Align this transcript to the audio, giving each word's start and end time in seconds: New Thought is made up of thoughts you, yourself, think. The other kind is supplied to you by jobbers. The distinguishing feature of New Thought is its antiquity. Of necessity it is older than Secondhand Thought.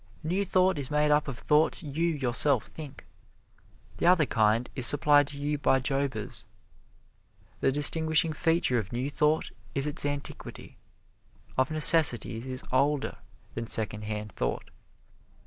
New 0.23 0.43
Thought 0.45 0.79
is 0.79 0.89
made 0.89 1.11
up 1.11 1.27
of 1.27 1.37
thoughts 1.37 1.83
you, 1.83 2.07
yourself, 2.15 2.65
think. 2.65 3.05
The 3.97 4.07
other 4.07 4.25
kind 4.25 4.67
is 4.75 4.87
supplied 4.87 5.27
to 5.27 5.37
you 5.37 5.59
by 5.59 5.79
jobbers. 5.79 6.47
The 7.59 7.71
distinguishing 7.71 8.33
feature 8.33 8.79
of 8.79 8.91
New 8.91 9.11
Thought 9.11 9.51
is 9.75 9.85
its 9.85 10.03
antiquity. 10.03 10.75
Of 11.55 11.69
necessity 11.69 12.37
it 12.37 12.47
is 12.47 12.63
older 12.71 13.17
than 13.53 13.67
Secondhand 13.67 14.31
Thought. 14.31 14.71